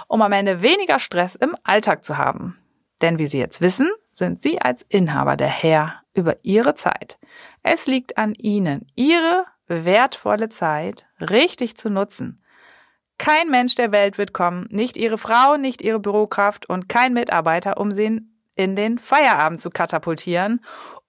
um 0.07 0.21
am 0.21 0.31
Ende 0.31 0.61
weniger 0.61 0.99
Stress 0.99 1.33
im 1.33 1.55
Alltag 1.63 2.05
zu 2.05 2.17
haben. 2.17 2.59
Denn 3.01 3.17
wie 3.17 3.25
Sie 3.25 3.39
jetzt 3.39 3.61
wissen, 3.61 3.89
sind 4.11 4.41
Sie 4.41 4.61
als 4.61 4.83
Inhaber 4.89 5.37
der 5.37 5.47
Herr 5.47 6.01
über 6.13 6.35
Ihre 6.43 6.75
Zeit. 6.75 7.17
Es 7.63 7.87
liegt 7.87 8.17
an 8.17 8.33
Ihnen, 8.35 8.87
Ihre 8.95 9.45
wertvolle 9.67 10.49
Zeit 10.49 11.07
richtig 11.19 11.77
zu 11.77 11.89
nutzen. 11.89 12.43
Kein 13.17 13.49
Mensch 13.49 13.75
der 13.75 13.91
Welt 13.91 14.17
wird 14.17 14.33
kommen, 14.33 14.65
nicht 14.71 14.95
ihre 14.95 15.17
Frau, 15.17 15.57
nicht 15.57 15.81
ihre 15.81 15.99
Bürokraft 15.99 16.67
und 16.69 16.87
kein 16.87 17.13
Mitarbeiter, 17.13 17.77
um 17.77 17.91
sie 17.91 18.21
in 18.55 18.75
den 18.75 18.97
Feierabend 18.97 19.61
zu 19.61 19.69
katapultieren 19.69 20.63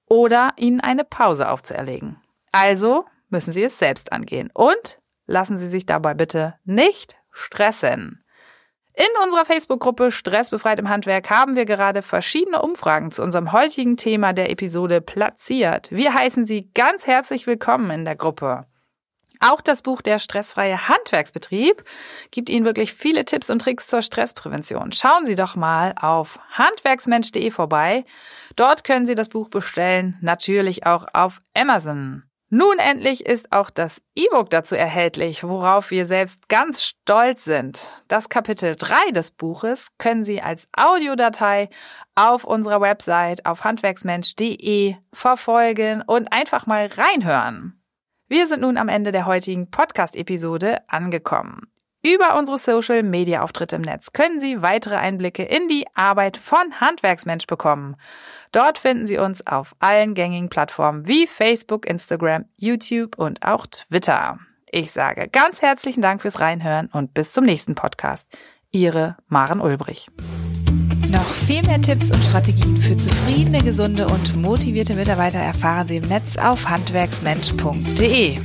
oder 0.06 0.52
ihnen 0.56 0.80
eine 0.80 1.04
Pause 1.04 1.48
aufzuerlegen. 1.48 2.16
Also 2.52 3.06
müssen 3.28 3.52
sie 3.52 3.62
es 3.62 3.78
selbst 3.78 4.12
angehen 4.12 4.50
und 4.52 4.98
lassen 5.26 5.56
Sie 5.56 5.68
sich 5.68 5.86
dabei 5.86 6.14
bitte 6.14 6.54
nicht 6.64 7.16
stressen. 7.30 8.24
In 8.94 9.06
unserer 9.24 9.44
Facebook-Gruppe 9.44 10.10
Stressbefreit 10.10 10.80
im 10.80 10.88
Handwerk 10.88 11.30
haben 11.30 11.56
wir 11.56 11.64
gerade 11.64 12.02
verschiedene 12.02 12.60
Umfragen 12.60 13.12
zu 13.12 13.22
unserem 13.22 13.52
heutigen 13.52 13.96
Thema 13.96 14.32
der 14.32 14.50
Episode 14.50 15.00
platziert. 15.00 15.90
Wir 15.90 16.12
heißen 16.12 16.44
Sie 16.44 16.70
ganz 16.74 17.06
herzlich 17.06 17.46
willkommen 17.46 17.90
in 17.90 18.04
der 18.04 18.16
Gruppe. 18.16 18.66
Auch 19.38 19.62
das 19.62 19.80
Buch 19.80 20.02
Der 20.02 20.18
stressfreie 20.18 20.88
Handwerksbetrieb 20.88 21.82
gibt 22.30 22.50
Ihnen 22.50 22.66
wirklich 22.66 22.92
viele 22.92 23.24
Tipps 23.24 23.48
und 23.48 23.60
Tricks 23.60 23.86
zur 23.86 24.02
Stressprävention. 24.02 24.92
Schauen 24.92 25.24
Sie 25.24 25.34
doch 25.34 25.56
mal 25.56 25.94
auf 25.98 26.38
handwerksmensch.de 26.50 27.50
vorbei. 27.50 28.04
Dort 28.56 28.84
können 28.84 29.06
Sie 29.06 29.14
das 29.14 29.30
Buch 29.30 29.48
bestellen, 29.48 30.18
natürlich 30.20 30.84
auch 30.84 31.06
auf 31.14 31.40
Amazon. 31.54 32.24
Nun 32.52 32.78
endlich 32.80 33.24
ist 33.26 33.52
auch 33.52 33.70
das 33.70 34.02
E-Book 34.16 34.50
dazu 34.50 34.74
erhältlich, 34.74 35.44
worauf 35.44 35.92
wir 35.92 36.06
selbst 36.06 36.48
ganz 36.48 36.82
stolz 36.82 37.44
sind. 37.44 38.04
Das 38.08 38.28
Kapitel 38.28 38.74
3 38.74 39.12
des 39.12 39.30
Buches 39.30 39.90
können 39.98 40.24
Sie 40.24 40.42
als 40.42 40.66
Audiodatei 40.76 41.68
auf 42.16 42.42
unserer 42.42 42.80
Website 42.80 43.46
auf 43.46 43.62
handwerksmensch.de 43.62 44.96
verfolgen 45.12 46.02
und 46.04 46.32
einfach 46.32 46.66
mal 46.66 46.88
reinhören. 46.88 47.80
Wir 48.26 48.48
sind 48.48 48.62
nun 48.62 48.78
am 48.78 48.88
Ende 48.88 49.12
der 49.12 49.26
heutigen 49.26 49.70
Podcast-Episode 49.70 50.78
angekommen. 50.88 51.70
Über 52.02 52.38
unsere 52.38 52.58
Social 52.58 53.02
Media 53.02 53.42
Auftritte 53.42 53.76
im 53.76 53.82
Netz 53.82 54.12
können 54.12 54.40
Sie 54.40 54.62
weitere 54.62 54.96
Einblicke 54.96 55.42
in 55.42 55.68
die 55.68 55.84
Arbeit 55.94 56.38
von 56.38 56.80
Handwerksmensch 56.80 57.46
bekommen. 57.46 57.96
Dort 58.52 58.78
finden 58.78 59.06
Sie 59.06 59.18
uns 59.18 59.46
auf 59.46 59.76
allen 59.80 60.14
gängigen 60.14 60.48
Plattformen 60.48 61.06
wie 61.06 61.26
Facebook, 61.26 61.86
Instagram, 61.86 62.46
YouTube 62.56 63.18
und 63.18 63.44
auch 63.44 63.66
Twitter. 63.66 64.38
Ich 64.70 64.92
sage 64.92 65.28
ganz 65.28 65.60
herzlichen 65.60 66.00
Dank 66.00 66.22
fürs 66.22 66.40
Reinhören 66.40 66.88
und 66.90 67.12
bis 67.12 67.32
zum 67.32 67.44
nächsten 67.44 67.74
Podcast. 67.74 68.28
Ihre 68.70 69.16
Maren 69.28 69.60
Ulbrich. 69.60 70.08
Noch 71.10 71.34
viel 71.34 71.62
mehr 71.64 71.82
Tipps 71.82 72.10
und 72.12 72.22
Strategien 72.22 72.76
für 72.76 72.96
zufriedene, 72.96 73.62
gesunde 73.62 74.06
und 74.06 74.36
motivierte 74.36 74.94
Mitarbeiter 74.94 75.40
erfahren 75.40 75.88
Sie 75.88 75.96
im 75.96 76.08
Netz 76.08 76.38
auf 76.38 76.66
handwerksmensch.de. 76.68 78.38